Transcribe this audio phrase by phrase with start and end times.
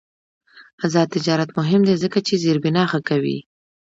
[0.85, 3.37] آزاد تجارت مهم دی ځکه چې زیربنا ښه کوي.